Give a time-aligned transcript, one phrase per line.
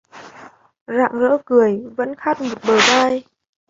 [0.87, 3.23] Rạng rỡ cười, vẫn khát một bờ vai